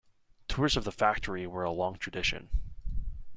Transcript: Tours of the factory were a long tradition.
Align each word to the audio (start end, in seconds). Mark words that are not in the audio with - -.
Tours 0.47 0.75
of 0.75 0.83
the 0.83 0.91
factory 0.91 1.45
were 1.45 1.63
a 1.63 1.69
long 1.69 1.95
tradition. 1.95 2.49